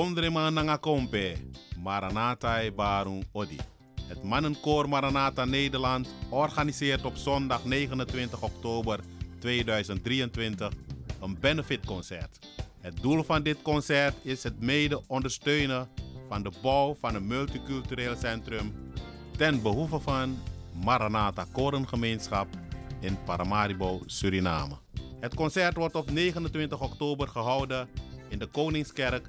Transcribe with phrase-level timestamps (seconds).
[0.00, 1.36] Gondrema Nangakompe,
[1.82, 3.56] Maranatai Barung Odi.
[4.08, 9.00] Het mannenkoor Maranata Nederland organiseert op zondag 29 oktober
[9.38, 10.72] 2023
[11.20, 12.38] een benefitconcert.
[12.80, 15.88] Het doel van dit concert is het mede ondersteunen
[16.28, 18.72] van de bouw van een multicultureel centrum
[19.36, 20.38] ten behoeve van
[20.84, 22.48] Maranatha Korengemeenschap
[23.00, 24.74] in Paramaribo, Suriname.
[25.20, 27.88] Het concert wordt op 29 oktober gehouden
[28.28, 29.28] in de Koningskerk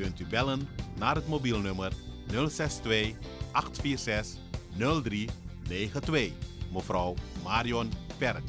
[0.00, 0.68] kunt u bellen
[0.98, 1.92] naar het mobielnummer
[2.26, 3.14] 062
[3.52, 4.40] 846
[4.76, 6.32] 0392.
[6.72, 8.42] Mevrouw Marion Perk.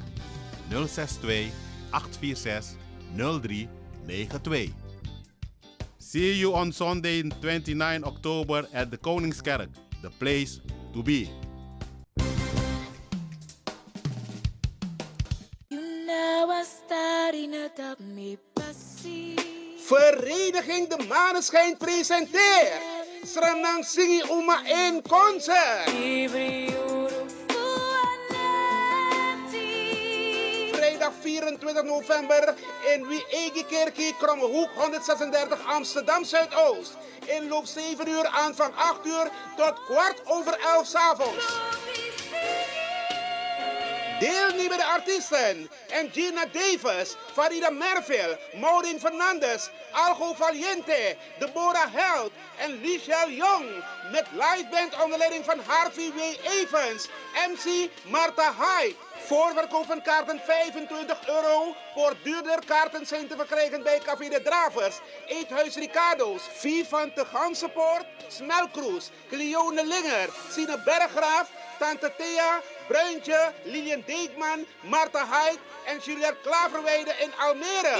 [0.69, 1.51] 062
[1.89, 2.75] 846
[3.15, 4.73] 0392.
[5.97, 9.69] See you on Sunday 29 October at the Koningskerk,
[10.01, 10.59] the place
[10.93, 11.27] to be.
[15.67, 17.53] You know I starting
[18.15, 18.37] me.
[19.91, 22.81] Vereniging De Maneschijn presenteert
[23.23, 25.89] Sranang Singi Uma in concert.
[30.71, 32.53] Vrijdag 24 november
[32.93, 36.97] in Wiegekerkie, Krommehoek 136 Amsterdam Zuidoost.
[37.25, 41.45] Inloop 7 uur, aanvang 8 uur tot kwart over 11 s avonds.
[44.21, 45.69] Deelnemende artiesten:
[46.11, 53.83] Gina Davis, Farida Merville, Maureen Fernandes, Algo Valiente, Deborah Held en Lichelle Jong.
[54.11, 56.19] Met liveband onder leiding van Harvey W.
[56.43, 57.07] Evans,
[57.49, 58.95] MC Marta Hyde.
[59.25, 61.75] Voorverkoop van kaarten 25 euro.
[61.93, 69.09] Voor duurder kaarten zijn te verkrijgen bij Café de Dravers, Eethuis Ricardo's, Vivante Gansenpoort, Smelkroes,
[69.29, 71.49] Cleone Linger, Sine Berggraaf,
[71.79, 77.97] Tante Thea, Bruintje, Lilian Deekman, Marta Hyde en Juliette Klaverweide in Almere.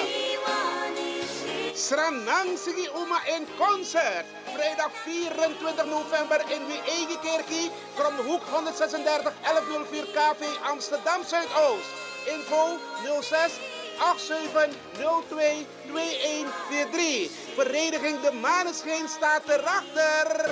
[1.74, 4.25] Sranang Sigi Uma in concert.
[4.53, 11.90] Vrijdag 24 november in Wiegekerkie, Kromhoek 136 1104 KV Amsterdam Zuidoost.
[12.28, 12.78] Info
[13.22, 13.59] 06
[13.97, 17.30] 8702 2143.
[17.56, 20.51] Vereniging De Maneschijn staat erachter.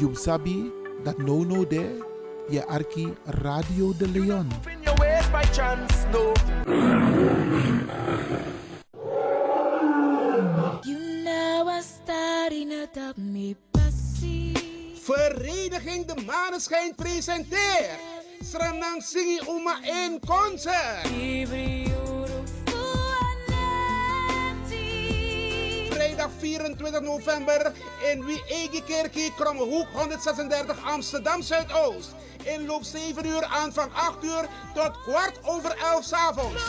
[0.00, 0.72] You sabi
[1.04, 2.00] that no no there,
[2.48, 3.12] je arki
[3.44, 4.48] Radio de Leon.
[10.86, 14.56] You know I starting up me passie.
[14.96, 18.00] Vereniging De Maneschijn presenteert
[18.40, 21.04] Sranang Singi Uma in concert.
[26.40, 27.72] 24 november
[28.10, 32.14] in Wiegekerkie, Krommehoek 136 Amsterdam Zuidoost.
[32.44, 36.62] Inloop 7 uur, aanvang 8 uur tot kwart over 11 s avonds.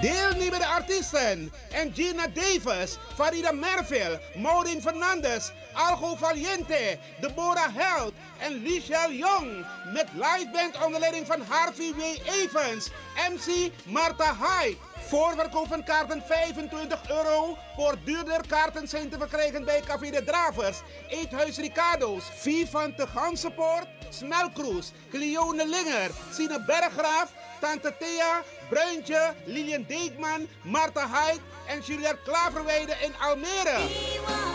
[0.00, 1.52] Deelnemende artiesten:
[1.94, 9.66] Gina Davis, Farida Merville, Maureen Fernandes, Algo Valiente, Deborah Held en Lichelle Jong.
[9.92, 12.00] Met liveband onder leiding van Harvey W.
[12.24, 12.90] Evans,
[13.30, 14.76] MC Marta Hyde.
[15.06, 17.56] Voorverkoop van kaarten 25 euro.
[17.76, 24.92] Voor duurder kaarten zijn te verkrijgen bij Café de Dravers, Eethuis Ricardo's, Vivante Gansenpoort, Smelkroes,
[25.10, 33.12] Cleone Linger, Sine Berggraaf, Tante Thea, Bruintje, Lilian Deekman, Marta Hyde en Juliette Klaverweide in
[33.20, 34.53] Almere.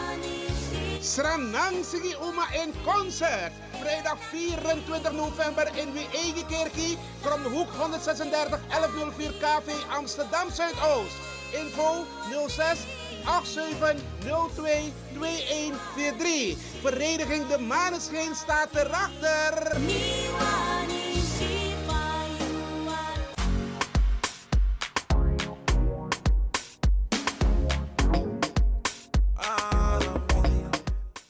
[1.02, 1.84] Sranang
[2.22, 3.52] Uma in concert.
[3.80, 11.16] Vrijdag 24 november in Wiegekerkie, Kromhoek 136 1104 KV Amsterdam Zuidoost.
[11.54, 12.06] Info
[12.48, 12.86] 06
[13.26, 16.58] 8702 2143.
[16.82, 19.78] Vereniging De Maneschijn staat erachter.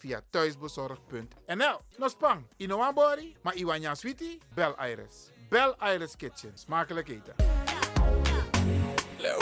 [0.00, 1.78] Via thuisbezorgd.nl.
[1.98, 5.30] Nospang, Inoambori, maar Iwanya Sweetie, bel Iris.
[5.48, 6.52] Bel Iris Kitchen.
[6.54, 7.34] Smakelijk eten.
[9.18, 9.36] Là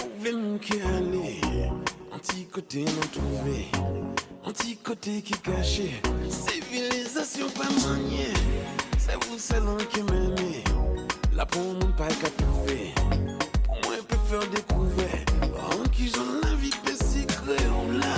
[5.23, 7.69] qui caché, civilisation pas
[8.99, 9.39] c'est vous
[11.35, 12.95] là pour mon pas qu'à trouver,
[13.65, 15.25] pour moi découvrir,
[15.93, 17.57] qui j'en la vie secret,
[17.93, 18.18] l'a,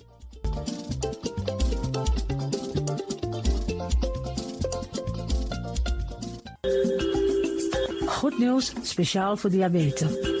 [8.05, 10.40] Goed nieuws, speciaal voor diabetes.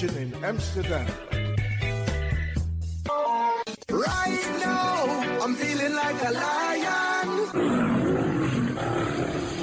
[0.00, 1.06] Power Station in Amsterdam.
[3.90, 7.28] Right now, I'm feeling like a lion.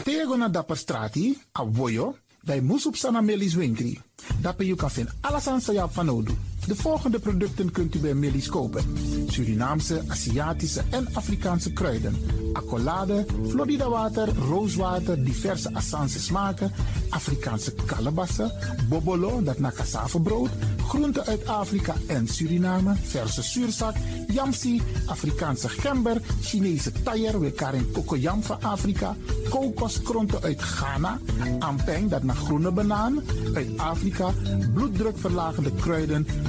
[0.03, 3.99] Tego na dapper strati, a voyo, bij Moesop Sana Melis Winkri.
[4.41, 6.33] Dapper you kan vinden alles aan Sayap van Odu.
[6.67, 8.83] De volgende producten kunt u bij Melis kopen.
[9.27, 12.15] Surinaamse, Aziatische en Afrikaanse kruiden.
[12.53, 16.71] Accolade, Florida water, rooswater, diverse Assange smaken.
[17.09, 18.51] Afrikaanse kalebassen,
[18.89, 20.49] bobolo, dat na cassavebrood.
[20.87, 23.95] Groenten uit Afrika en Suriname, verse zuurzak,
[24.27, 29.15] yamsi, Afrikaanse gember, Chinese taier, we karing kokoyam van Afrika,
[29.49, 31.19] kokoskronten uit Ghana,
[31.59, 34.33] ampeng, dat naar groene banaan, uit Afrika,
[34.73, 36.27] bloeddrukverlagende kruiden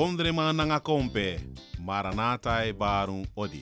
[0.00, 1.38] Kondrema nanga kompe,
[1.84, 3.58] Maranatai Barung Odi.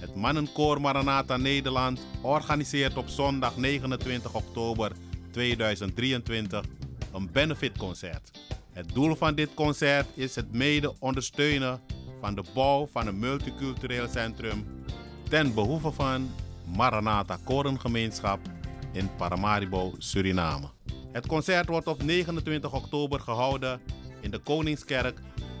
[0.00, 4.92] Het mannenkoor Maranata Nederland organiseert op zondag 29 oktober
[5.30, 6.64] 2023
[7.12, 8.30] een benefitconcert.
[8.72, 11.80] Het doel van dit concert is het mede ondersteunen
[12.20, 14.66] van de bouw van een multicultureel centrum
[15.28, 16.30] ten behoeve van
[16.76, 18.40] Maranata Korengemeenschap
[18.92, 20.66] in Paramaribo, Suriname.
[21.12, 23.80] Het concert wordt op 29 oktober gehouden
[24.20, 25.20] in de Koningskerk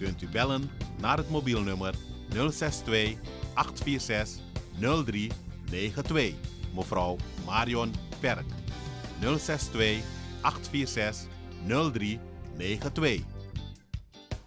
[0.00, 1.94] kunt u bellen naar het mobielnummer
[2.50, 3.16] 062
[3.54, 4.42] 846
[4.78, 6.34] 0392.
[6.74, 7.16] Mevrouw
[7.46, 8.44] Marion Perk.
[9.20, 10.02] 062
[10.40, 11.26] 846
[11.66, 13.24] 0392.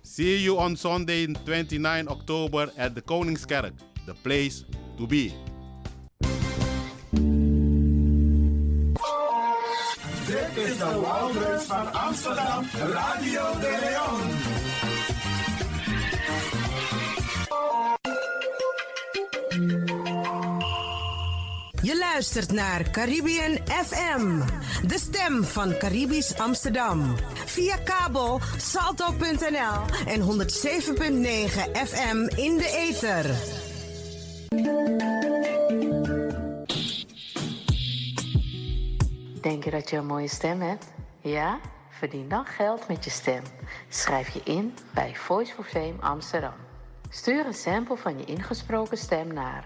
[0.02, 3.74] See you on Sunday 29 October at the Koningskerk,
[4.06, 4.64] the place
[4.98, 5.32] to be.
[10.28, 14.73] Dit is de Wouders van Amsterdam, Radio de Leon.
[22.24, 24.40] Luistert naar Caribbean FM,
[24.88, 27.16] de stem van Caribisch Amsterdam.
[27.46, 30.28] Via kabel salto.nl en 107.9
[31.88, 33.26] FM in de ether.
[39.42, 40.86] Denk je dat je een mooie stem hebt?
[41.22, 41.60] Ja?
[41.90, 43.44] Verdien dan geld met je stem.
[43.90, 46.56] Schrijf je in bij Voice for Fame Amsterdam.
[47.10, 49.66] Stuur een sample van je ingesproken stem naar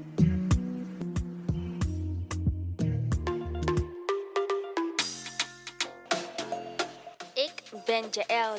[8.01, 8.55] Ben Jaël.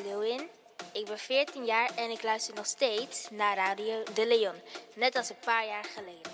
[0.92, 4.54] Ik ben 14 jaar en ik luister nog steeds naar Radio De Leon.
[4.94, 6.32] Net als een paar jaar geleden.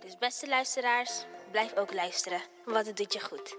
[0.00, 3.56] Dus beste luisteraars, blijf ook luisteren, want het doet je goed.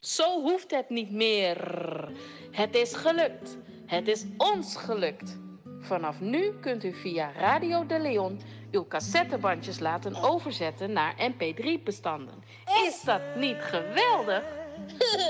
[0.00, 1.58] Zo hoeft het niet meer.
[2.50, 3.56] Het is gelukt.
[3.86, 5.38] Het is ons gelukt.
[5.82, 12.42] Vanaf nu kunt u via Radio de Leon uw cassettebandjes laten overzetten naar mp3-bestanden.
[12.86, 14.42] Is dat niet geweldig?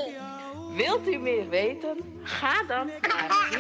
[0.76, 2.20] Wilt u meer weten?
[2.22, 3.50] Ga dan naar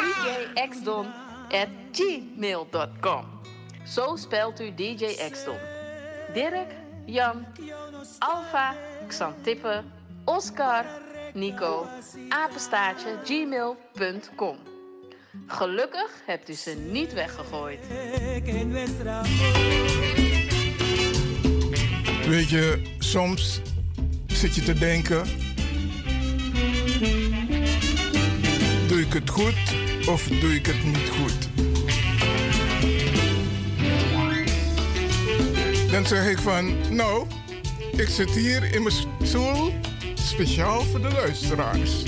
[0.54, 3.24] djxdon.gmail.com.
[3.84, 5.30] Zo spelt u DJ.
[6.32, 7.46] Dirk, Jan,
[8.18, 8.74] Alfa,
[9.06, 9.82] Xantippe,
[10.24, 10.84] Oscar,
[11.32, 11.86] Nico,
[12.28, 14.71] apenstaartje, gmail.com.
[15.46, 17.78] Gelukkig hebt u ze niet weggegooid.
[22.26, 23.60] Weet je, soms
[24.26, 25.24] zit je te denken:
[28.88, 29.74] doe ik het goed
[30.08, 31.48] of doe ik het niet goed?
[35.90, 37.26] Dan zeg ik van, nou,
[37.96, 39.74] ik zit hier in mijn stoel
[40.14, 42.02] speciaal voor de luisteraars.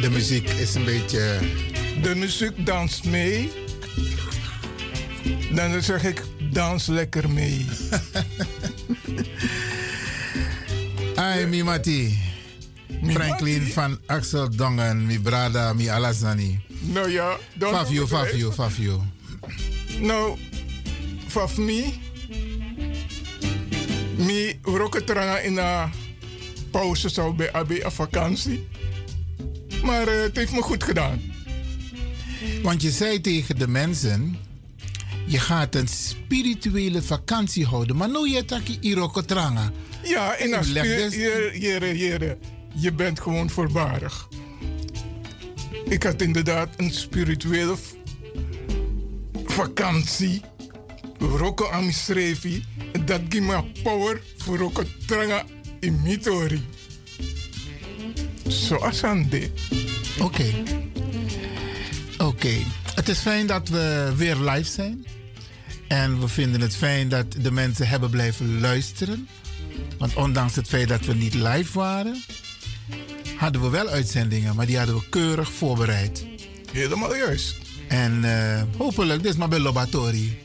[0.00, 1.38] De muziek is een beetje.
[2.02, 3.50] De muziek danst mee.
[5.52, 6.22] Dan zeg ik,
[6.52, 7.66] dans lekker mee.
[11.14, 12.18] Ai, mi mati.
[13.02, 16.60] Franklin van Axel Dongen, mi brada, mi alazani.
[16.80, 17.74] Nou ja, dan.
[17.74, 19.04] Fafio, Fafio, Fafio.
[20.00, 20.38] Nou,
[21.28, 22.00] faf mi.
[24.16, 25.90] Mi roketranga in een
[26.70, 28.68] pauze zou bij AB een vakantie.
[29.82, 31.20] Maar uh, het heeft me goed gedaan.
[32.62, 34.36] Want je zei tegen de mensen:
[35.26, 37.96] je gaat een spirituele vakantie houden.
[37.96, 39.72] Maar nu je taki irokotranga.
[40.02, 40.72] Ja, in een
[41.60, 42.38] jere, jere,
[42.74, 44.28] Je bent gewoon voorbarig.
[45.84, 47.76] Ik had inderdaad een spirituele
[49.44, 50.40] vakantie.
[51.18, 52.64] Roko Amisrevi.
[53.04, 55.44] dat geeft me power voor het tranga
[55.80, 56.64] in mitori.
[58.48, 59.50] Zoals aan dit.
[60.20, 60.52] Oké.
[62.18, 62.54] Oké.
[62.94, 65.06] Het is fijn dat we weer live zijn.
[65.88, 69.28] En we vinden het fijn dat de mensen hebben blijven luisteren.
[69.98, 72.22] Want ondanks het feit dat we niet live waren,
[73.36, 76.26] hadden we wel uitzendingen, maar die hadden we keurig voorbereid.
[76.72, 77.56] Helemaal juist.
[77.88, 80.38] En uh, hopelijk, dit is maar bij Lobatori.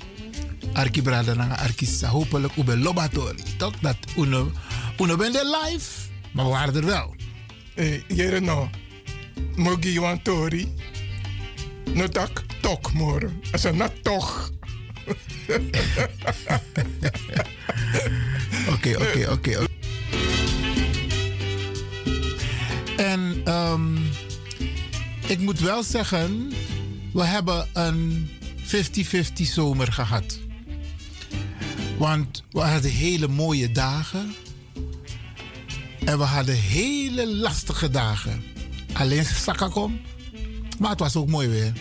[0.74, 2.08] Arki Brada na Arkisa.
[2.08, 3.43] Hopelijk ook bij Lobatori.
[3.58, 3.74] Toch?
[3.79, 4.51] Dat uno,
[5.00, 5.89] uno ben live,
[6.31, 7.15] maar we waren er wel.
[7.75, 8.70] Hey, jere no.
[9.56, 10.74] Mogi wan tori.
[11.94, 13.30] No tak tok moro.
[13.51, 14.50] Asa na toch.
[18.70, 19.66] Oké, oké, oké.
[22.98, 23.98] En um,
[25.27, 26.51] ik moet wel zeggen,
[27.14, 28.29] we hebben een
[28.64, 28.68] 50-50
[29.34, 30.40] zomer gehad.
[31.98, 34.36] Want we hadden hele mooie dagen.
[36.05, 38.44] En we hadden hele lastige dagen.
[38.94, 40.01] Alleen Sakakom.
[40.79, 41.74] Maar het was ook mooi weer.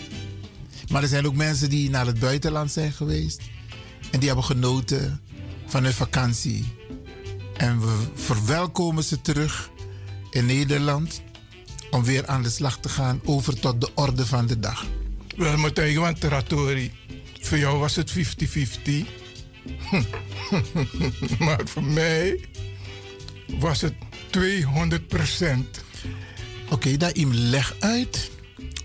[0.91, 3.41] Maar er zijn ook mensen die naar het buitenland zijn geweest.
[4.11, 5.21] En die hebben genoten
[5.67, 6.73] van hun vakantie.
[7.57, 9.71] En we verwelkomen ze terug
[10.31, 11.23] in Nederland.
[11.91, 14.87] Om weer aan de slag te gaan over tot de orde van de dag.
[15.37, 16.93] Wel, Matthijs, want Teratori,
[17.41, 18.19] voor jou was het 50-50.
[21.39, 22.49] maar voor mij
[23.59, 23.95] was het
[24.31, 25.85] 200 procent.
[26.65, 28.31] Oké, okay, daar im leg uit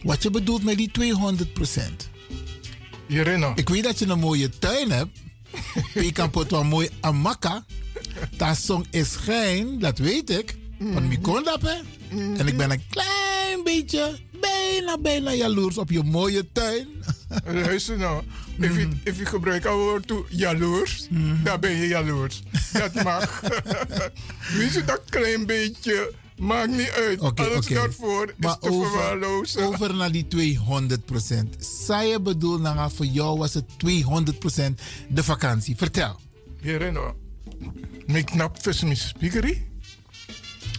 [0.04, 2.10] wat je bedoelt met die 200 procent.
[3.56, 5.20] Ik weet dat je een mooie tuin hebt.
[6.06, 7.66] je kan pot wel mooi amaka.
[8.38, 10.58] Dat song is geen, dat weet ik.
[10.80, 11.76] Want ik kon dat, hè.
[12.38, 16.88] En ik ben een klein beetje, bijna, bijna jaloers op je mooie tuin.
[17.46, 18.24] Luister nou.
[18.60, 21.08] If je, if je gebruikt het woord jaloers,
[21.44, 22.44] dan ben je jaloers.
[22.74, 23.42] Dat mag.
[24.58, 27.22] Weet je dat klein beetje Maakt niet uit.
[27.22, 27.78] Okay, Alles okay.
[27.78, 29.64] daarvoor maar is te over, verwaarlozen.
[29.64, 30.28] Over naar die
[30.60, 30.60] 200%
[31.60, 34.74] Zij je bedoel, nou, voor jou was het 200%
[35.10, 35.76] de vakantie.
[35.76, 36.20] Vertel.
[36.62, 37.16] Hierino.
[38.06, 39.68] Ik knap vis mijn speakerie.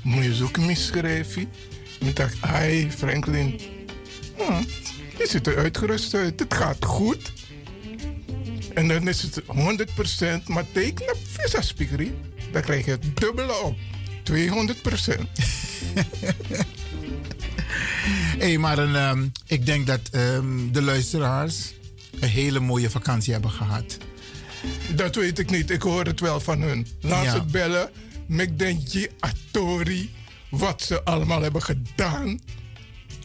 [0.02, 1.48] Moet je zoeken misschrijven.
[2.00, 3.60] Ik dacht, ai Franklin.
[4.36, 4.62] Hm,
[5.18, 6.40] je ziet er uitgerust uit.
[6.40, 7.32] Het gaat goed.
[8.74, 9.46] En dan is het 100%
[10.46, 12.14] maar teken op vis speakerie.
[12.52, 13.76] Dan krijg je het dubbele op.
[14.22, 15.24] 200 procent.
[18.38, 21.74] hey, maar een, um, ik denk dat um, de luisteraars
[22.20, 23.98] een hele mooie vakantie hebben gehad.
[24.94, 25.70] Dat weet ik niet.
[25.70, 26.86] Ik hoor het wel van hun.
[27.00, 27.32] Laat ja.
[27.32, 27.90] ze bellen.
[28.26, 30.10] Mekdenji Atori.
[30.50, 32.40] Wat ze allemaal hebben gedaan.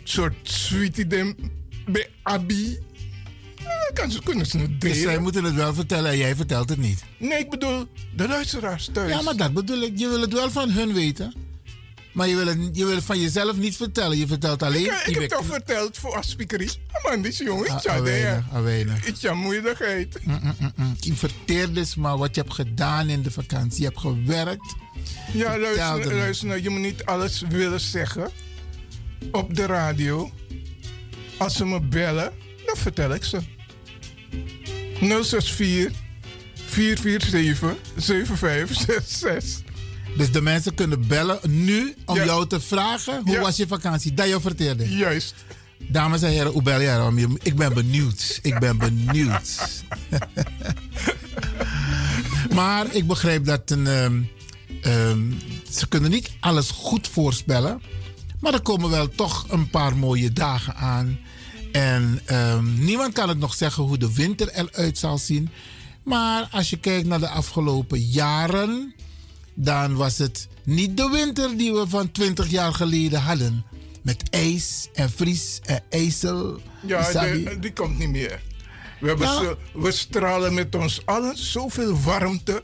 [0.03, 1.07] soort sweetie
[1.91, 2.79] bij Abi.
[3.93, 4.95] kan ze, kunnen ze het delen.
[4.95, 7.03] Dus zij moeten het wel vertellen en jij vertelt het niet.
[7.17, 9.11] Nee, ik bedoel de luisteraars thuis.
[9.11, 9.99] Ja, maar dat bedoel ik.
[9.99, 11.33] Je wil het wel van hun weten.
[12.11, 14.17] Maar je wil, het, je wil het van jezelf niet vertellen.
[14.17, 14.85] Je vertelt alleen...
[14.85, 16.71] Ik, ik heb toch verteld voor aspiekerie.
[16.91, 17.69] Ah, man, die jongen.
[17.69, 18.01] Ah, ja,
[18.61, 20.19] weinig, Ik ja moeilijkheid.
[20.23, 23.79] Mm, mm, mm, je verteert dus maar wat je hebt gedaan in de vakantie.
[23.81, 24.75] Je hebt gewerkt.
[25.33, 26.61] Ja, luister, luister nou.
[26.61, 28.29] Je moet niet alles willen zeggen.
[29.31, 30.31] Op de radio.
[31.41, 32.31] Als ze me bellen,
[32.65, 33.39] dan vertel ik ze.
[34.99, 35.91] 064
[36.65, 39.69] 447 7566.
[40.17, 44.13] Dus de mensen kunnen bellen nu om jou te vragen hoe was je vakantie?
[44.13, 44.95] Dat je vertelde.
[44.95, 45.35] Juist.
[45.77, 47.37] Dames en heren, hoe bel je?
[47.41, 48.39] Ik ben benieuwd.
[48.41, 49.83] Ik ben benieuwd.
[52.59, 54.29] maar ik begrijp dat een, um,
[54.85, 57.81] um, ze kunnen niet alles goed voorspellen.
[58.41, 61.19] Maar er komen wel toch een paar mooie dagen aan.
[61.71, 65.49] En um, niemand kan het nog zeggen hoe de winter eruit zal zien.
[66.03, 68.95] Maar als je kijkt naar de afgelopen jaren,
[69.53, 73.65] dan was het niet de winter die we van 20 jaar geleden hadden.
[74.01, 76.61] Met ijs en vries en ijzel.
[76.87, 78.41] Ja, die, die komt niet meer.
[78.99, 79.55] We, hebben ja.
[79.73, 82.63] we stralen met ons allen zoveel warmte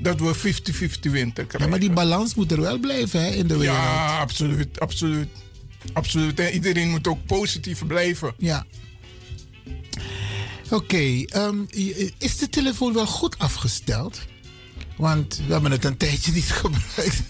[0.00, 1.60] dat we 50-50 winter krijgen.
[1.60, 3.76] Ja, maar die balans moet er wel blijven hè, in de wereld.
[3.76, 5.28] Ja, absoluut, absoluut.
[5.92, 6.40] Absoluut.
[6.40, 8.34] En iedereen moet ook positief blijven.
[8.38, 8.66] Ja.
[10.64, 11.66] Oké, okay, um,
[12.18, 14.20] is de telefoon wel goed afgesteld?
[14.96, 17.22] Want we hebben het een tijdje niet gebruikt.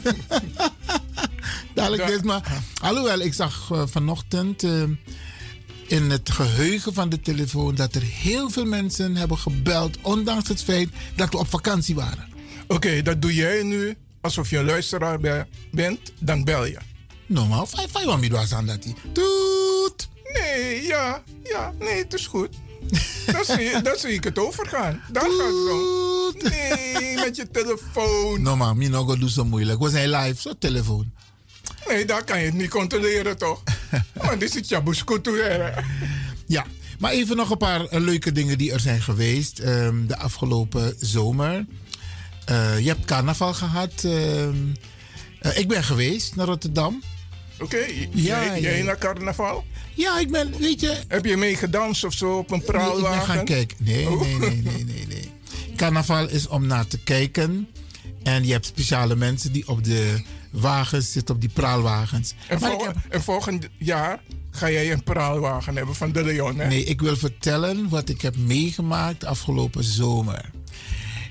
[1.74, 4.82] Dadelijk dit, maar alhoewel, ik zag uh, vanochtend uh,
[5.86, 10.62] in het geheugen van de telefoon dat er heel veel mensen hebben gebeld, ondanks het
[10.62, 12.28] feit dat we op vakantie waren.
[12.70, 16.78] Oké, okay, dat doe jij nu alsof je een luisteraar bent, dan bel je.
[17.26, 20.08] Normaal, vijf, vijf, was aan dat Toet!
[20.32, 22.48] Nee, ja, ja, nee, het is goed.
[23.26, 25.02] Dan zie, dan zie ik het overgaan.
[25.12, 26.50] Daar gaat het om.
[26.50, 28.42] Nee, met je telefoon.
[28.42, 29.80] No man, Minogo doet zo moeilijk.
[29.80, 31.12] We zijn live, zo telefoon.
[31.88, 33.62] Nee, daar kan je het niet controleren toch?
[34.22, 35.42] Maar dit is Chabuskutu.
[36.46, 36.66] Ja,
[36.98, 40.94] maar even nog een paar eh, leuke dingen die er zijn geweest ehm, de afgelopen
[40.98, 41.64] zomer.
[42.50, 43.92] Eh, je hebt carnaval gehad.
[44.04, 44.54] ehm,
[45.40, 47.02] eh, ik ben geweest naar Rotterdam.
[47.60, 48.84] Oké, Ja, jij, jij ja.
[48.84, 49.64] naar carnaval?
[49.94, 50.96] Ja, ik ben, weet je...
[51.08, 53.34] Heb je mee gedanst of zo op een Nee, ik ben praalwagen?
[53.34, 53.76] gaan kijken.
[53.80, 54.20] Nee, Oh.
[54.20, 55.30] nee, nee, nee, nee, nee.
[55.76, 57.68] Carnaval is om naar te kijken.
[58.22, 62.34] En je hebt speciale mensen die op de wagens zitten, op die praalwagens.
[62.48, 66.66] En, volgend, en volgend jaar ga jij een praalwagen hebben van de Leon, hè?
[66.66, 70.50] Nee, ik wil vertellen wat ik heb meegemaakt afgelopen zomer.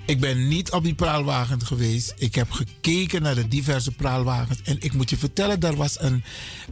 [0.10, 2.14] Ik ben niet op die praalwagen geweest.
[2.18, 4.62] Ik heb gekeken naar de diverse praalwagens.
[4.64, 6.24] En ik moet je vertellen, er was een,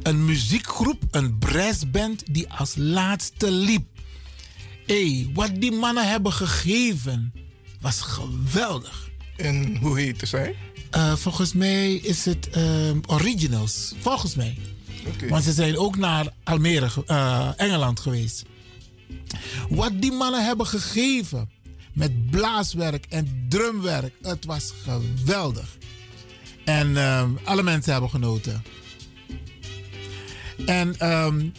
[0.02, 3.86] een muziekgroep, een brassband, die als laatste liep.
[4.86, 7.34] Hé, hey, wat die mannen hebben gegeven,
[7.82, 9.10] was geweldig.
[9.36, 10.56] En hoe heette zij?
[10.89, 13.93] Eh, volgens mij is het ehm, Originals.
[14.00, 14.58] Volgens mij.
[15.08, 15.28] Oké.
[15.28, 18.43] Want ze zijn ook naar Almere, eh, Engeland geweest.
[19.69, 21.50] Wat die mannen hebben gegeven
[21.97, 25.77] met blaaswerk en drumwerk, het was geweldig.
[26.65, 28.63] En ehm, alle mensen hebben genoten.
[30.65, 31.49] En ehm,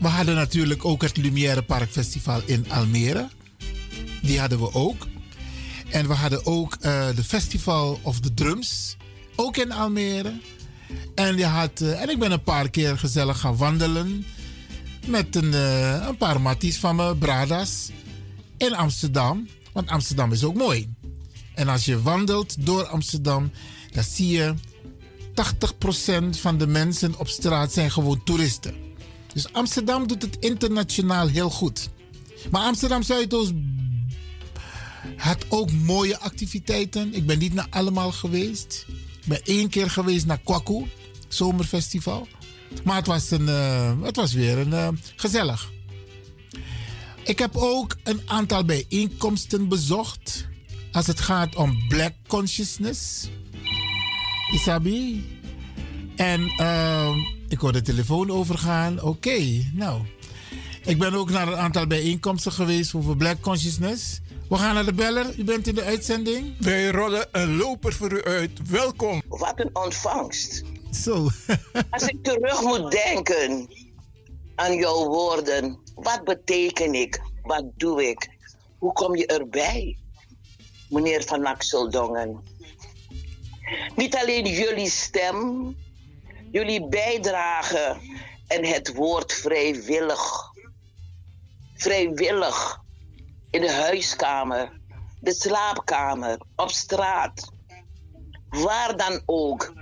[0.00, 3.28] we hadden natuurlijk ook het Lumière Park Festival in Almere.
[4.22, 5.06] Die hadden we ook.
[5.90, 8.96] En we hadden ook eh, de Festival of the Drums,
[9.36, 10.40] ook in Almere.
[11.14, 14.26] En, je had, eh, en ik ben een paar keer gezellig gaan wandelen
[15.06, 17.90] met een, eh, een paar matties van me, Bradas,
[18.58, 19.48] in Amsterdam.
[19.72, 20.94] Want Amsterdam is ook mooi.
[21.54, 23.50] En als je wandelt door Amsterdam,
[23.92, 24.54] dan zie je
[26.34, 28.74] 80% van de mensen op straat zijn gewoon toeristen.
[29.32, 31.88] Dus Amsterdam doet het internationaal heel goed.
[32.50, 33.52] Maar Amsterdam Zuidoost
[35.16, 37.14] had ook mooie activiteiten.
[37.14, 38.84] Ik ben niet naar allemaal geweest.
[39.20, 40.86] Ik ben één keer geweest naar Kwaku,
[41.28, 42.28] zomerfestival.
[42.84, 45.70] Maar het was, een, eh, het was weer een, eh, gezellig.
[47.28, 50.46] Ik heb ook een aantal bijeenkomsten bezocht.
[50.92, 53.28] Als het gaat om black consciousness.
[54.52, 55.26] Isabi.
[56.16, 57.16] En eh,
[57.48, 59.02] ik hoor de telefoon overgaan.
[59.02, 60.00] Oké, nou.
[60.84, 64.20] Ik ben ook naar een aantal bijeenkomsten geweest over black consciousness.
[64.48, 65.38] We gaan naar de beller.
[65.38, 66.54] U bent in de uitzending.
[66.58, 68.50] Wij rollen een loper voor u uit.
[68.70, 69.22] Welkom.
[69.28, 70.62] Wat een ontvangst.
[70.92, 71.28] Zo.
[71.90, 73.68] Als ik terug moet denken
[74.54, 77.22] aan jouw woorden, wat beteken ik?
[77.42, 78.28] Wat doe ik?
[78.78, 79.98] Hoe kom je erbij,
[80.88, 82.42] meneer Van Axeldongen?
[83.96, 85.76] Niet alleen jullie stem,
[86.50, 88.00] jullie bijdrage
[88.46, 90.52] en het woord vrijwillig.
[91.74, 92.80] Vrijwillig
[93.50, 94.80] in de huiskamer,
[95.20, 97.52] de slaapkamer, op straat,
[98.48, 99.72] waar dan ook,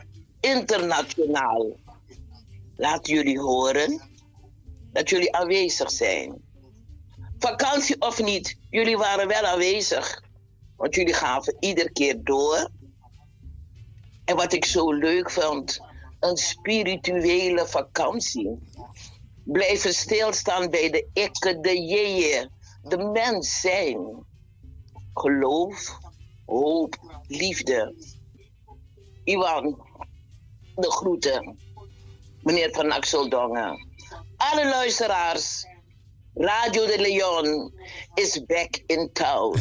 [0.40, 1.76] internationaal.
[2.76, 4.15] Laat jullie horen
[4.96, 6.42] dat jullie aanwezig zijn.
[7.38, 10.22] Vakantie of niet, jullie waren wel aanwezig.
[10.76, 12.70] Want jullie gaven iedere keer door.
[14.24, 15.80] En wat ik zo leuk vond,
[16.20, 18.58] een spirituele vakantie.
[19.44, 22.50] Blijven stilstaan bij de ikke, de jeeën,
[22.82, 24.24] de mens zijn.
[25.14, 25.98] Geloof,
[26.46, 27.94] hoop, liefde.
[29.24, 29.80] Iwan,
[30.74, 31.58] de groeten.
[32.42, 33.85] Meneer Van Axeldongen.
[34.52, 35.66] Alle luisteraars.
[36.34, 37.72] Radio de Leon
[38.14, 39.52] is back in town.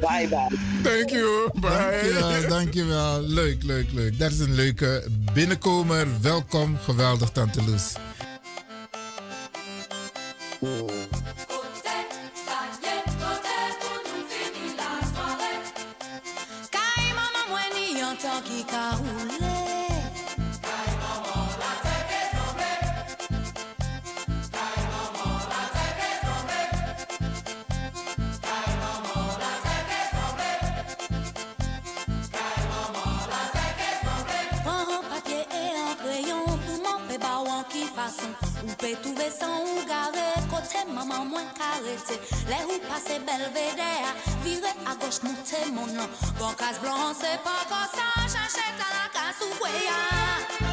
[0.00, 0.56] bye bye.
[0.82, 1.50] Thank you.
[1.60, 3.20] Dankjewel, dankjewel.
[3.22, 4.18] Leuk, leuk, leuk.
[4.18, 6.06] Dat is een leuke binnenkomer.
[6.20, 6.78] Welkom.
[6.78, 7.92] Geweldig, Tante Loes.
[16.70, 18.98] Kai mama mweni yon toki ka
[38.86, 42.20] Ve touve san ou gare, kote maman mwen karete
[42.50, 43.90] Le ou pase belvede
[44.44, 46.08] vire a goch monte mon nan
[46.60, 50.65] kas blan se pa kosa, chache talaka sou kwe ya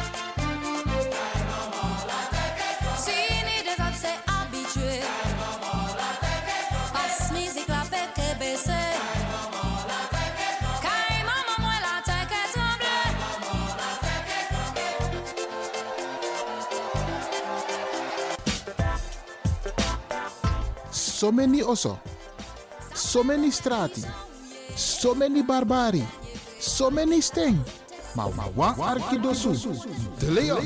[21.24, 21.98] so many oso,
[22.92, 24.04] so many strati,
[24.76, 26.04] so many barbari,
[26.60, 27.64] so many sting.
[28.14, 29.52] Maar ma wa arkidosu,
[30.18, 30.64] de leon.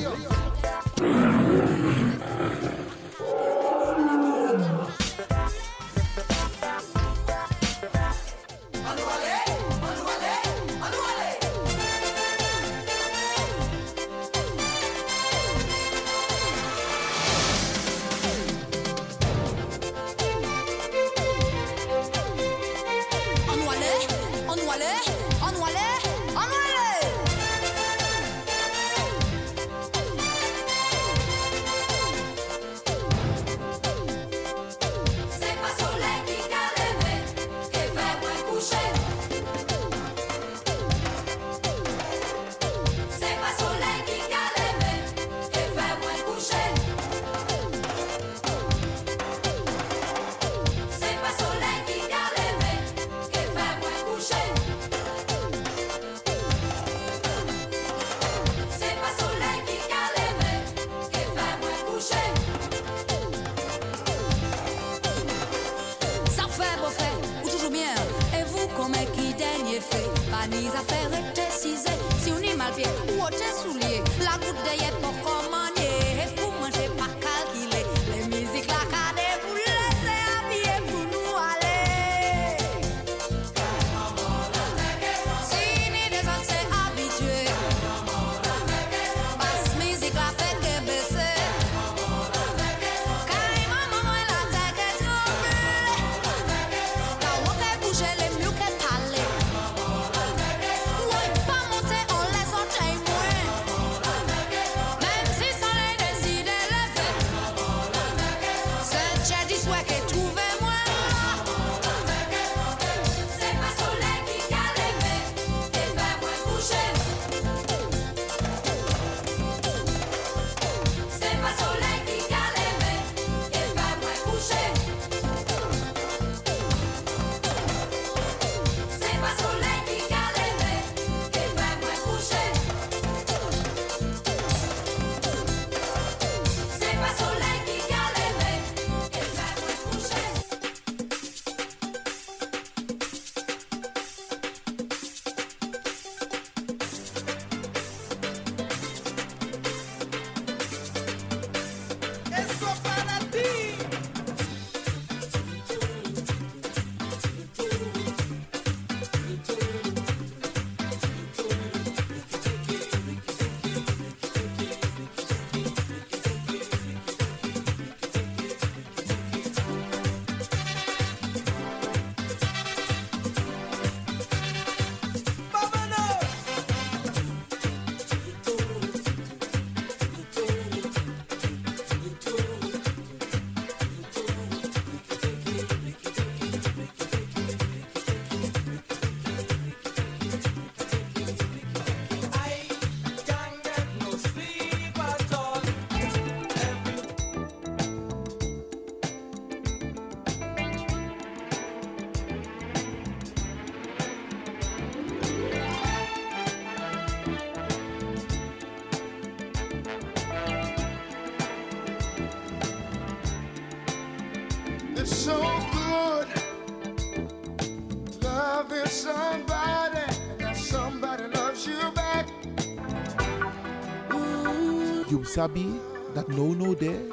[225.29, 225.79] sabi
[226.13, 227.07] dat no no de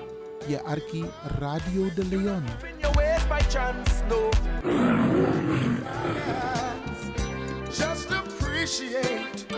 [0.46, 1.04] je arki
[1.38, 2.44] Radio de Leon.
[7.70, 9.55] Just appreciate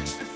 [0.00, 0.27] ます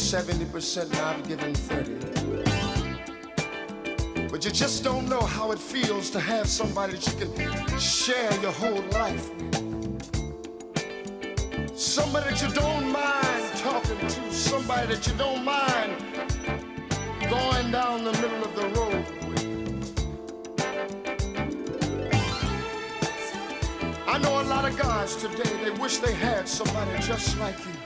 [0.00, 2.00] 70%, and I've given 30.
[4.28, 8.32] But you just don't know how it feels to have somebody that you can share
[8.40, 9.50] your whole life with.
[11.78, 15.96] Somebody that you don't mind talking to, somebody that you don't mind
[17.28, 19.44] going down the middle of the road with.
[24.06, 27.79] I know a lot of guys today, they wish they had somebody just like you.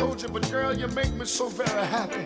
[0.00, 2.24] told you, but girl, you make me so very happy.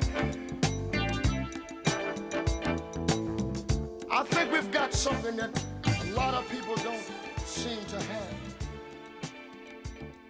[4.09, 5.51] I think we've got something that
[5.85, 7.03] a lot of people don't
[7.45, 8.37] seem to have.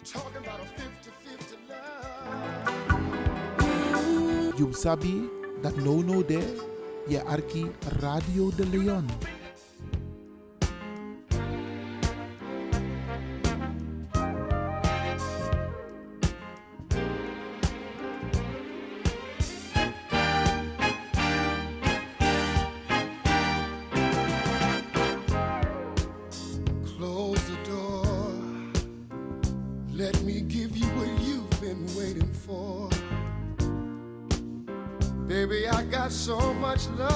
[0.04, 2.24] Talking about a 50 50 love.
[4.58, 5.28] You sabi
[5.60, 6.48] that no no there?
[7.06, 7.68] Yeah, Arki
[8.00, 9.06] Radio de Leon.
[36.98, 37.13] love.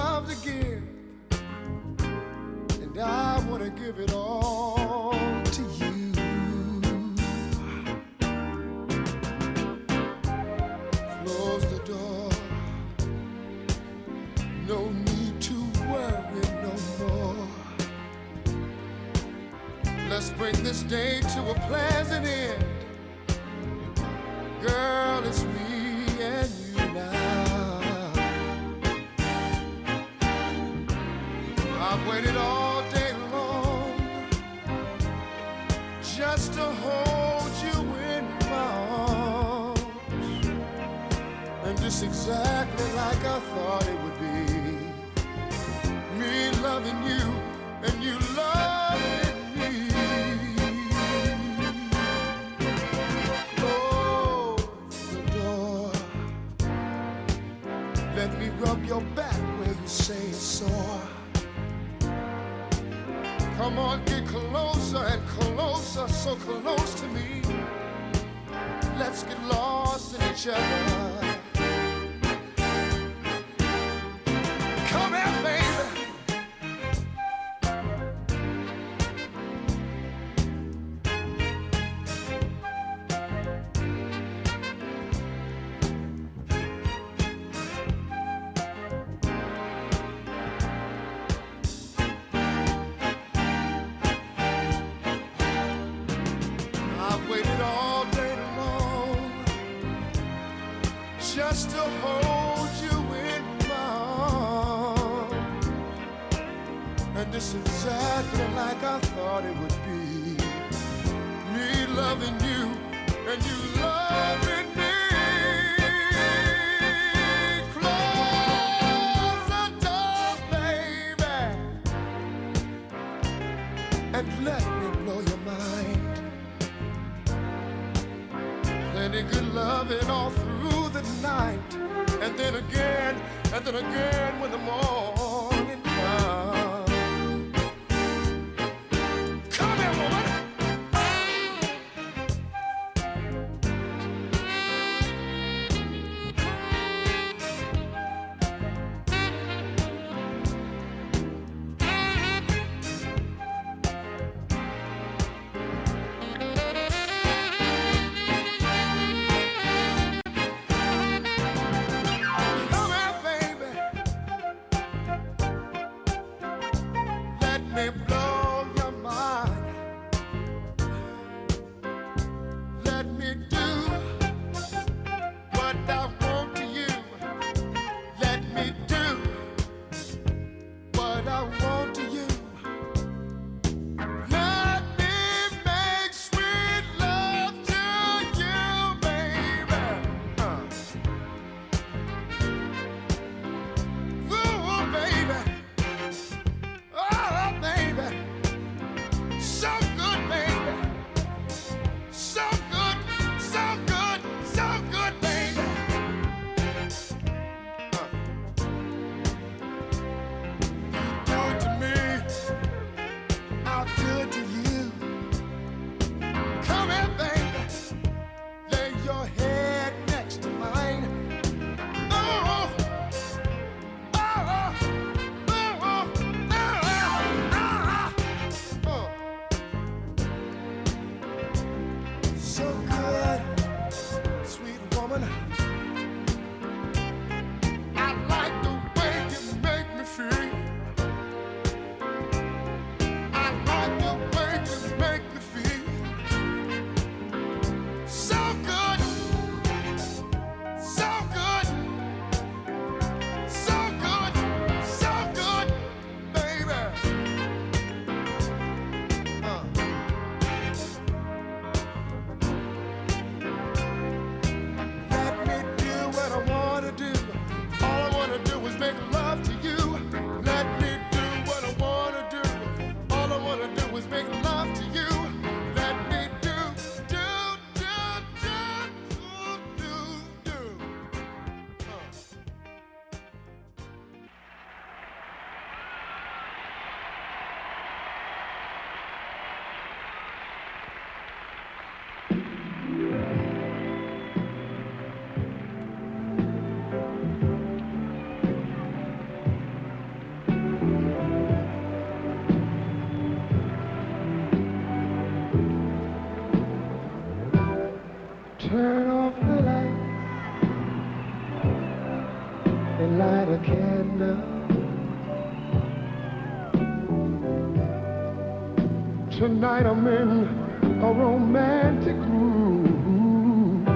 [319.59, 323.88] Tonight I'm in a romantic mood.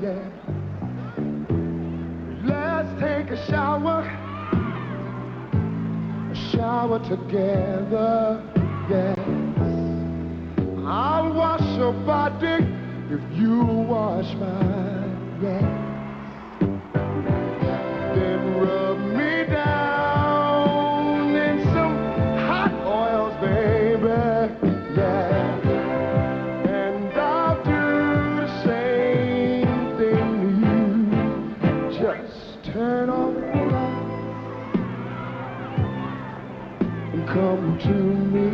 [0.00, 0.22] Yeah.
[2.44, 4.02] Let's take a shower.
[6.30, 8.44] A shower together.
[8.88, 9.18] Yes.
[10.86, 12.64] I'll wash your body
[13.10, 15.40] if you wash mine.
[15.42, 15.77] Yeah.
[37.80, 38.48] to me.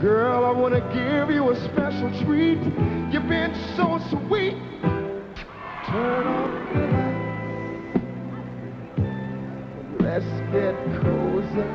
[0.00, 2.58] Girl, I want to give you a special treat.
[3.12, 4.56] You've been so sweet.
[5.86, 7.22] Turn off the lights.
[10.00, 11.70] Let's get closer.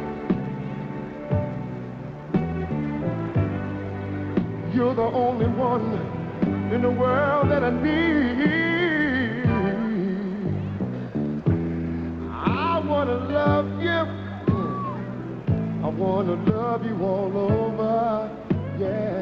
[4.74, 5.94] You're the only one
[6.72, 8.67] in the world that I need.
[12.98, 14.02] wanna love you.
[15.86, 18.32] I wanna love you all over,
[18.80, 19.22] yeah.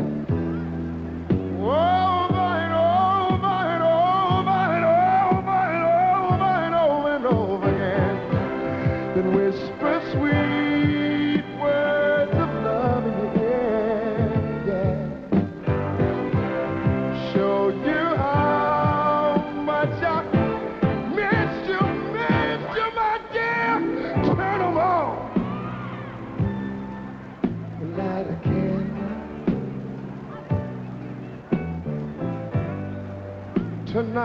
[1.59, 5.83] Over and over and over and over and
[6.23, 8.15] over and over and over again.
[9.13, 9.74] Then whisper.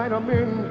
[0.01, 0.70] Tonight I'm in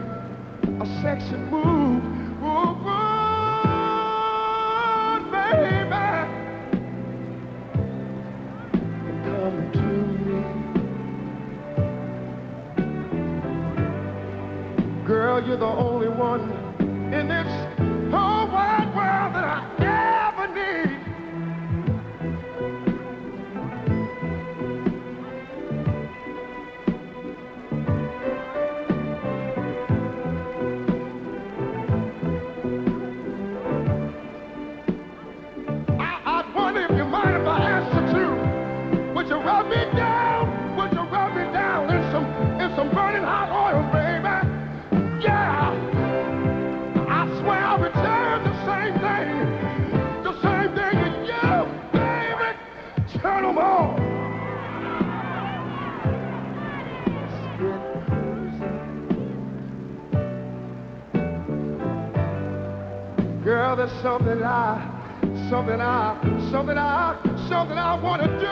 [64.02, 65.20] something I,
[65.50, 67.16] something I, something I,
[67.50, 68.49] something I want to do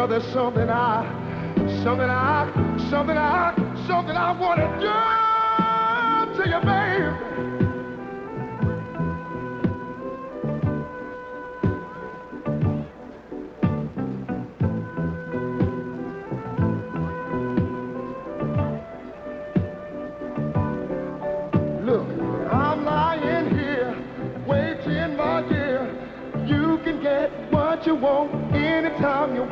[0.00, 1.04] Girl, there's something I,
[1.84, 2.48] something I,
[2.88, 3.54] something I,
[3.86, 4.94] something I want to do
[6.36, 7.10] to you, baby.
[21.84, 22.08] Look,
[22.50, 23.94] I'm lying here,
[24.46, 25.94] waiting my dear.
[26.46, 29.49] You can get what you want anytime you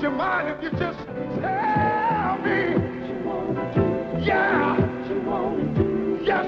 [0.00, 0.98] Would you mind if you just
[1.42, 2.58] tell me?
[4.24, 4.78] Yeah.
[6.24, 6.46] Yes.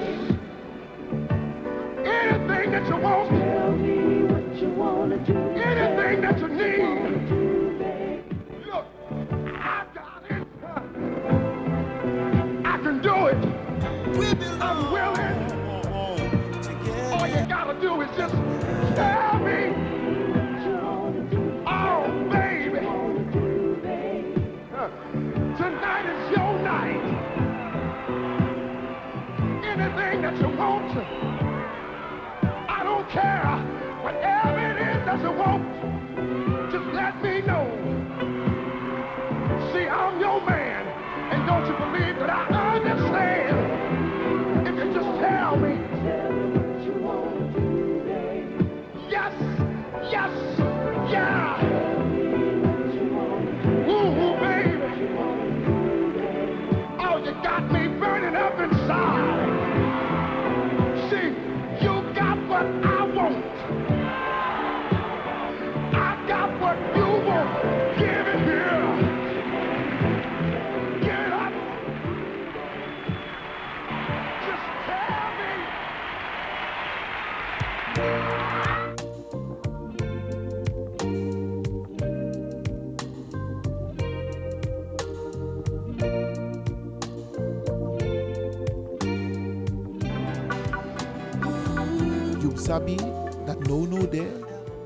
[2.03, 3.29] Anything that you want.
[3.29, 5.37] Tell me what you want to do.
[5.51, 7.13] Anything that you need.
[8.65, 8.85] Look,
[9.59, 10.47] I got it.
[12.65, 13.37] I can do it.
[14.63, 15.37] I'm willing.
[17.13, 18.42] All you gotta do is just
[33.13, 33.45] care.
[34.01, 35.72] Whatever it is that you want.
[92.73, 92.97] Sabi
[93.45, 94.33] dat no no there,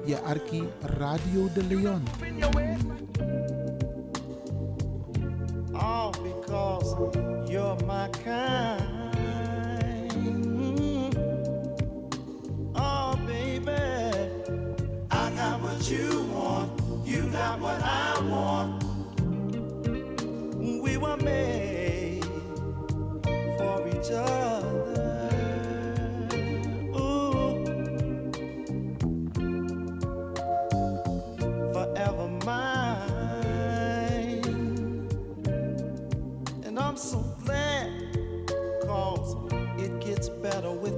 [0.04, 0.68] je arki
[1.00, 2.04] Radio de Leon.
[5.72, 6.92] All because
[7.48, 8.84] you're my kind.
[12.76, 13.72] Oh, baby,
[15.08, 16.70] I got what you want.
[17.08, 18.84] You got what I want.
[20.84, 22.28] We were made
[23.58, 24.37] for each other.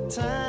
[0.09, 0.48] Time.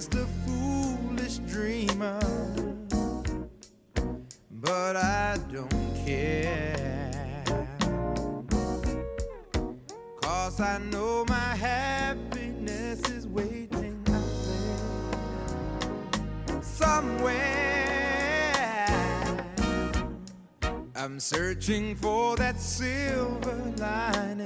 [0.00, 2.18] just a foolish dreamer,
[4.50, 7.44] but I don't care.
[10.22, 14.24] Cause I know my happiness is waiting out
[16.48, 17.36] there somewhere.
[20.96, 24.39] I'm searching for that silver lining.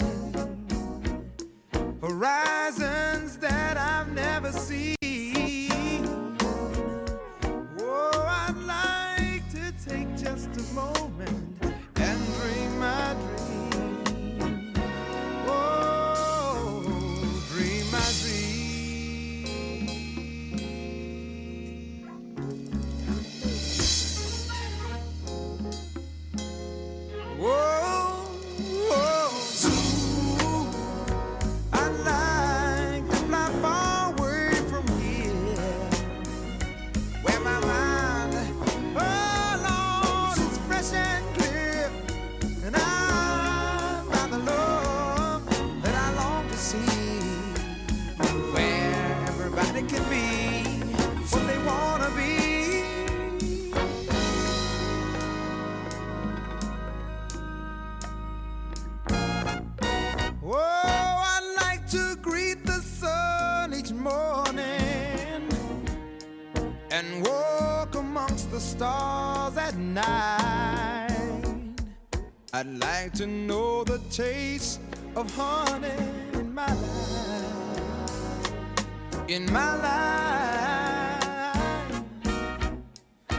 [64.25, 65.43] morning
[66.91, 71.11] and walk amongst the stars at night.
[72.53, 74.81] I'd like to know the taste
[75.17, 75.89] of honey
[76.33, 78.53] in my life.
[79.29, 81.25] In my life.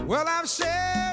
[0.07, 1.04] Well, I've said.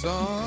[0.00, 0.39] song.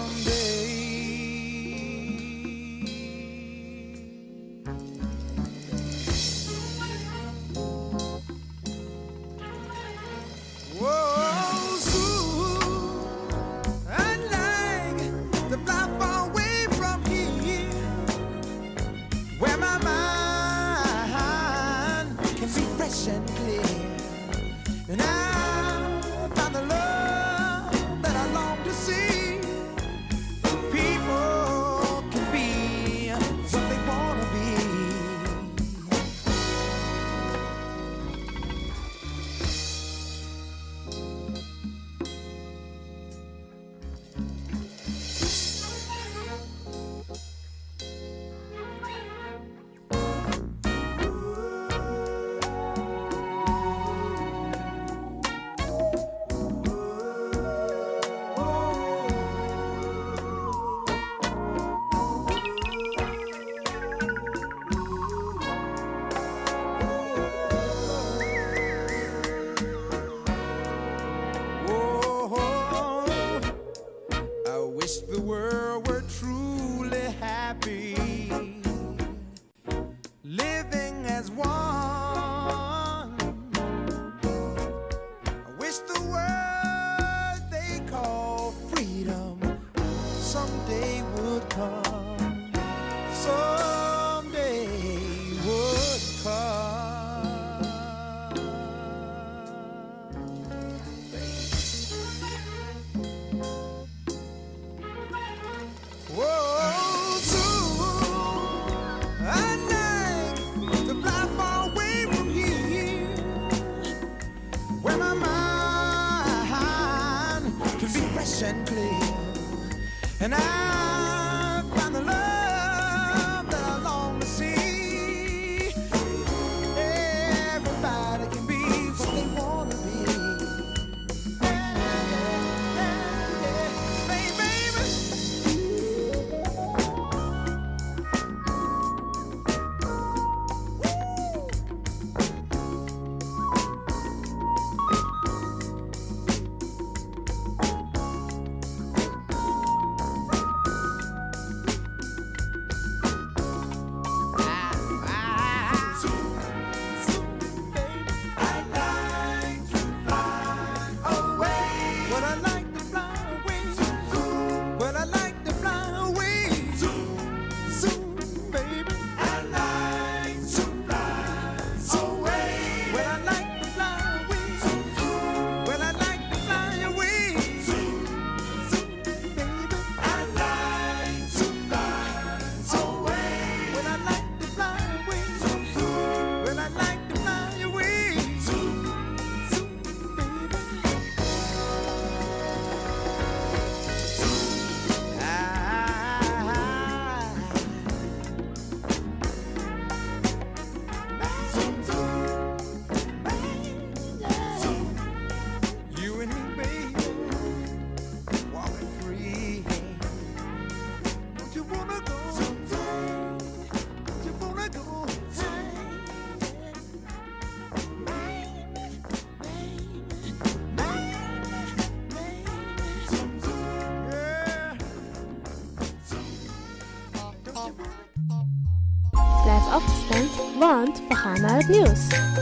[231.69, 232.32] news.